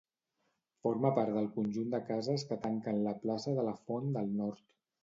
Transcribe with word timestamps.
Forma 0.87 1.11
part 1.19 1.35
del 1.35 1.49
conjunt 1.59 1.93
de 1.97 2.01
cases 2.09 2.49
que 2.53 2.59
tanquen 2.67 3.07
la 3.11 3.17
plaça 3.23 3.57
de 3.61 3.71
la 3.71 3.79
Font 3.87 4.15
pel 4.19 4.39
nord. 4.43 4.69